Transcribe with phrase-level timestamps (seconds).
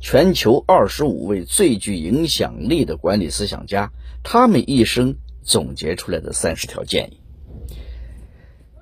[0.00, 3.92] 全球二十五位最具影响力的管理思想家，
[4.22, 7.20] 他们一生总结出来的三十条建议。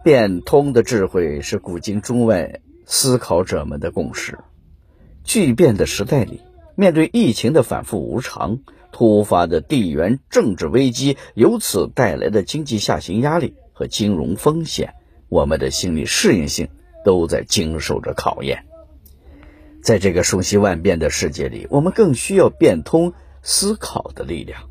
[0.04, 4.38] 变通的智慧是古今中外思考者们的共识。
[5.24, 6.40] 巨变的时代里，
[6.76, 8.60] 面对疫情的反复无常、
[8.92, 14.94] 突发的地缘政治危机，由此带来的经济下行压力和金融风险，
[15.28, 16.69] 我们的心理适应性
[17.05, 18.67] 都在经受着考验。
[19.88, 24.69] 在这个瞬息万变的世界里，我们更需要变通思考的力量。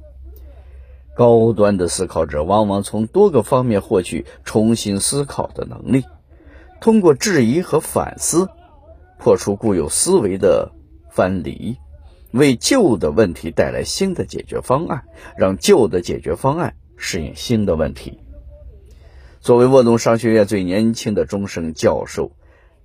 [1.16, 6.06] 高端的思考者往往从多个方面获取重新思考的能力，
[6.80, 8.48] 通过质疑和反思，
[9.18, 10.72] 破除固有思维的
[11.10, 11.78] 藩篱，
[12.30, 15.06] 为旧的问题带来新的解决方案，
[15.36, 18.20] 让旧的解决方案适应新的问题。
[19.40, 22.34] 作为沃农商学院最年轻的终身教授，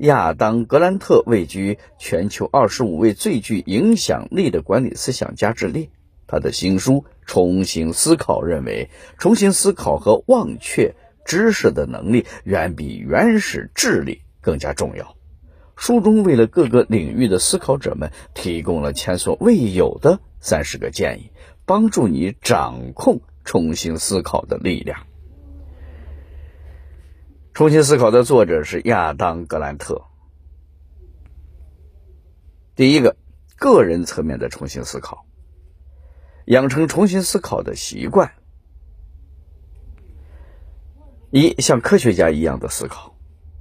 [0.03, 5.91] 亚当·格兰特位居全球二十五位最具影响力的管理思想家之列。
[6.27, 6.93] 他的新书
[7.25, 15.15] 《重新思考》认为，重新思考和忘却知识的能力远比原始智力更加重要。
[15.77, 21.31] 书中为了各个领域的思考者们提供了前所未有的三十个建议，
[21.65, 25.07] 帮助你掌控重新思考的力量。
[27.63, 30.03] 重新思考的作者是亚当·格兰特。
[32.75, 33.15] 第一个，
[33.55, 35.25] 个人层面的重新思考。
[36.47, 38.33] 养成重新思考的习惯。
[41.31, 43.15] 一，像科学家一样的思考。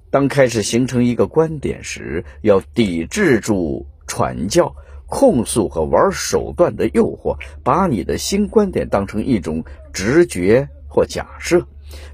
[0.09, 11.67] 当开始形成一个观点时，要抵制住传教、控诉和玩手段的诱惑，把你的新观点当成一种直觉或假设，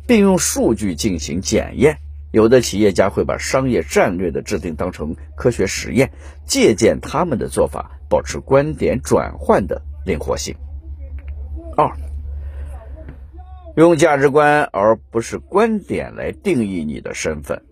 [0.06, 1.98] 并用数据进行检验。
[2.32, 6.12] 有的企业家会把商业战略的制定当成科学实验，
[6.46, 9.82] 借鉴他们的做法，保持观点转换的。
[10.06, 10.56] 灵活性。
[11.76, 11.92] 二，
[13.76, 17.64] 用价值观而不是观点来定义你的身份。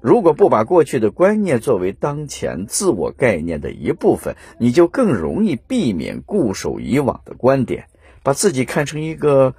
[0.00, 7.86] 如果不把过去的观念作为当前自我概念的一部分，你就更容易避免固守以往的观点，
[8.22, 9.56] 把自己看成一个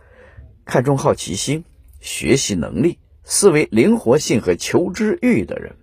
[0.63, 1.65] 看重好奇心、
[2.01, 5.73] 学习能力、思维灵活性和求知欲的人。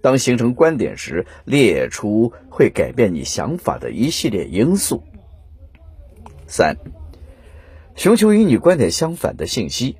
[0.00, 5.02] 当形成观点时，列出会改变你想法的一系列因素。
[6.46, 6.76] 三，
[7.96, 9.96] 寻求与你观点相反的信息。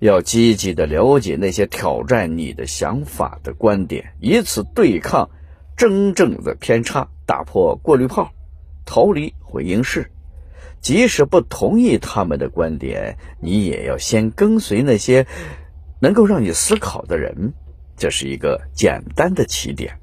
[0.00, 5.28] 要积极的了解那些挑战你的想法的观点，以此对抗
[5.76, 8.32] 真正的偏差，打破过滤泡，
[8.86, 10.10] 逃离回应式。
[10.80, 15.26] 即使不同意他们的观点，你也要先跟随那些
[16.00, 17.54] 能够让你思考的人。
[17.96, 19.98] 这是一个简单的起点。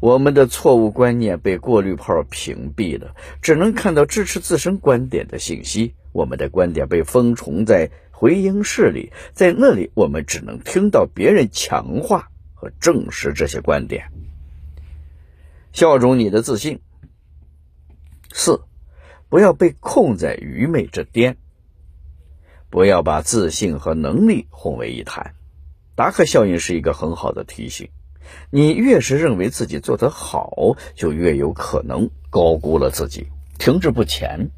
[0.00, 5.94] 我们的错误观念被过滤泡屏蔽了，只能看到支持自身观点的信息。
[6.12, 14.04] 我们的观点被封存在回音室里，在那里我们只能听到别人强化和证实这些观点。
[15.72, 16.80] 效忠你的自信。
[18.32, 18.60] 四，
[19.28, 21.36] 不要被控在愚昧之巅。
[22.70, 25.34] 不要把自信和能力混为一谈。
[25.94, 27.88] 达克效应是一个很好的提醒。
[28.50, 33.28] 你越是认为自己做得好，就越有可能高估了自己，
[33.58, 34.50] 停滞不前。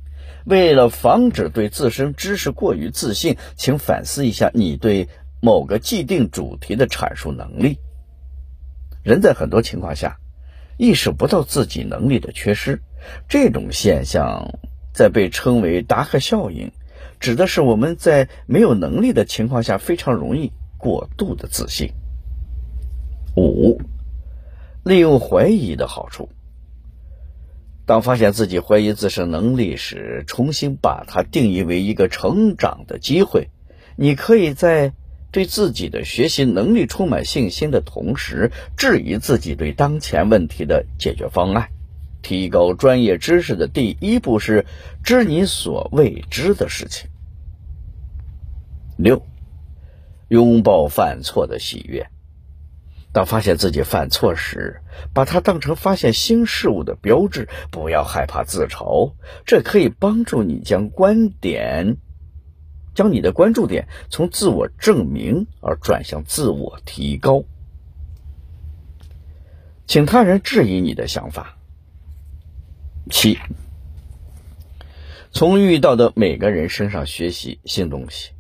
[0.45, 5.09] 为了防止对自身知识过于自信，请反思一下你对
[5.41, 7.79] 某个既定主题的阐述能力。
[9.05, 10.19] 人在很多情况下
[10.77, 12.83] 意识不到自己能力的缺失，
[13.29, 14.59] 这种现象
[14.93, 16.73] 在被称为达克效应，
[17.19, 21.93] 指的是我们在没有能力的情况下非常容易过度的自信。
[23.37, 23.81] 五，
[24.85, 26.29] 利用怀疑的好处。
[27.87, 33.49] 当发现自己怀疑自身能力时，重新把它定义为一个成长的机会。
[33.97, 34.93] 你可以在
[35.33, 41.69] 对自己的学习能力充满信心的同时，质疑自己对当前问题的解决方案。
[42.23, 44.67] 提高专业知识的第一步是
[45.03, 47.11] 知你所未知的事情。
[48.97, 49.23] 六，
[50.29, 52.09] 拥抱犯错的喜悦。
[53.13, 54.83] 当发现自己犯错时，
[55.13, 59.15] 把它当成发现新事物的标志，不要害怕自嘲。
[59.45, 61.97] 这可以帮助你将观点、
[62.95, 67.43] 将你的关注点从自我证明而转向自我提高。
[69.89, 71.57] 请他人质疑你的想法。
[73.11, 73.39] 七，
[75.33, 78.31] 从遇到的每个人身上学习新东西。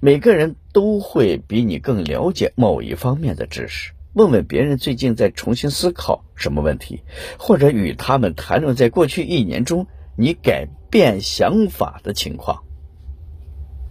[0.00, 3.92] 每个人都会比你更了解某一方面的知识。
[4.12, 7.02] 问问别人最近在重新思考什么问题，
[7.38, 9.86] 或者与他们谈论在过去一年中
[10.16, 12.62] 你改变想法的情况。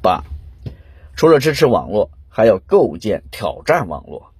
[0.02, 0.24] 八，
[1.16, 4.34] 除了支持网络，还要构建挑战网络。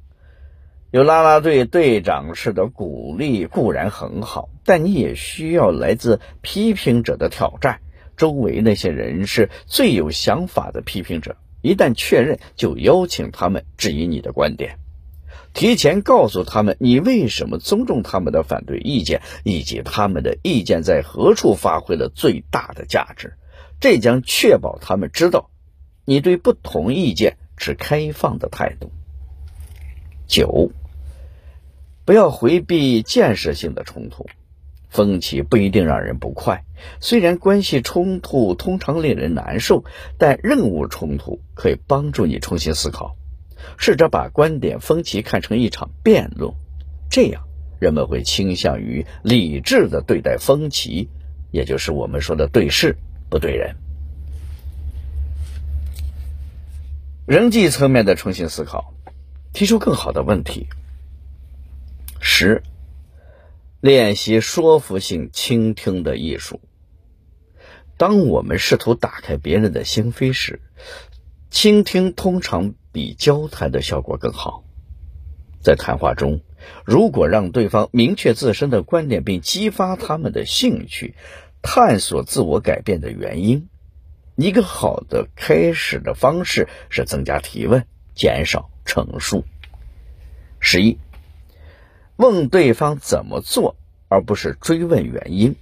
[0.98, 7.82] 有啦啦队队长式的鼓励固然很好，但你也需要来自批评者的挑战。
[8.16, 14.80] 周围那些人是最有想法的批评者，一旦确认，就邀请他们质疑你的观点，
[15.54, 23.36] 提前告诉他们你为什么尊重他们的反对意见，以及他们的意见在何处发挥了最大的价值。
[23.80, 25.52] 这将确保他们知道
[26.06, 28.92] 你对不同意见持开放的态度。
[30.26, 30.72] 九，
[32.08, 34.28] 不要回避建设性的冲突，
[34.90, 36.64] 分歧不一定让人不快。
[37.02, 39.84] 虽然关系冲突通常令人难受，
[40.18, 43.18] 但任务冲突可以帮助你重新思考。
[43.78, 46.54] 试着把观点分歧看成一场辩论，
[47.10, 47.44] 这样
[47.78, 51.10] 人们会倾向于理智的对待分歧，
[51.52, 52.96] 也就是我们说的对事
[53.30, 53.76] 不对人。
[57.26, 58.94] 人际层面的重新思考。
[59.52, 60.68] 提出更好的问题。
[62.40, 62.62] 十，
[63.82, 66.62] 练习说服性倾听的艺术。
[67.98, 70.62] 当我们试图打开别人的心扉时，
[71.50, 74.64] 倾听通常比交谈的效果更好。
[75.64, 76.42] 在谈话中，
[76.86, 81.16] 如果让对方明确自身的观点，并激发他们的兴趣，
[81.64, 83.68] 探索自我改变的原因，
[84.36, 88.70] 一个好的开始的方式是增加提问，减少。
[88.86, 89.44] 陈述。
[90.60, 91.00] 十一，
[92.18, 93.76] 问对方怎么做，
[94.10, 95.56] 而不是追问原因。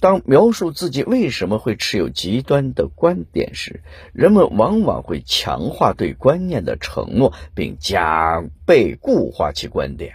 [0.00, 3.82] 当描述自己为什么会持有极端的观点时，
[4.12, 10.14] 人们往往会强化对观念的承诺，并加倍固化其观点；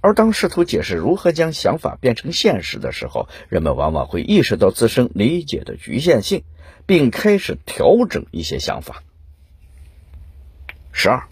[0.00, 6.42] 而当试图解释如何将想法变成现实的时候，人们往往会意识到自身理解的局限性，
[6.86, 9.04] 并开始调整一些想法。
[10.90, 11.28] 十二。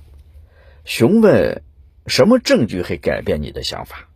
[0.85, 1.63] 询问
[2.11, 4.09] 什么证据会改变你的想法？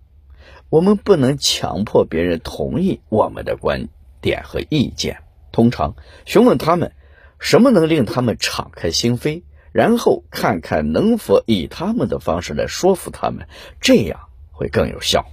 [0.69, 3.89] 我们不能强迫别人同意我们的观
[4.21, 5.19] 点和意见。
[5.53, 5.95] 通常
[6.25, 6.91] 询问他们
[7.39, 13.47] 什么能令他们敞开心扉，然后看看能否以他们的方式来说服他们，
[13.81, 15.27] 这样会更有效。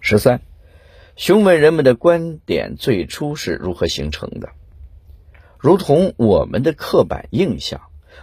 [0.00, 0.42] 十三，
[1.16, 4.50] 询问人们的观点最初是如何形成的，
[5.58, 7.80] 如同我们的刻板印象。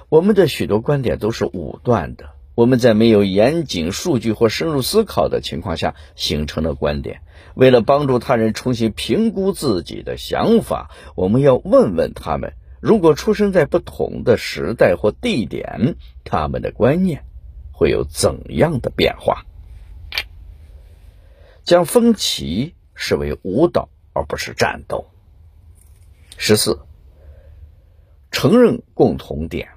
[0.07, 7.21] 我们的许多观点都是武断的，我们在没有严谨数据或深入思考的情况下形成了观点。
[7.53, 17.23] 为了帮助他人重新评估自己的想法，我们要问问他们：如果出生在不同的时代或地点，他们的观念
[17.71, 19.45] 会有怎样的变化？
[21.63, 25.07] 将分歧视为舞蹈而不是战斗。
[26.37, 26.79] 十四，
[28.31, 29.69] 承认共同点。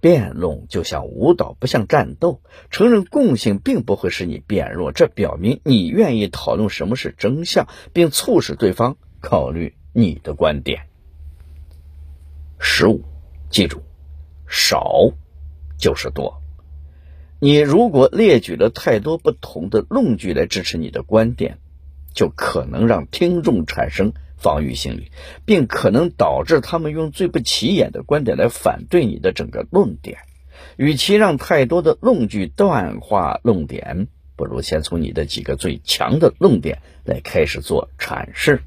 [0.00, 2.40] 辩论就像舞蹈，不像战斗。
[2.70, 10.82] 承认共性并不会使你变弱，这表明你愿意讨论什么是真相，并促使对方考虑你的观点。
[12.58, 13.02] 十五，
[13.50, 13.82] 记住，
[14.48, 15.12] 少
[15.76, 16.42] 就是多。
[17.40, 21.58] 你如果列举了太多不同的论据来支持你的观点，
[22.12, 24.12] 就可能让听众产生。
[24.38, 25.10] 防御心理，
[25.44, 30.18] 并可能导致他们用最不起眼的观点来反对你的整个论点。
[30.76, 38.62] 与其让太多的论据淡化论点，不如先从你的几个最强的论点来开始做阐释。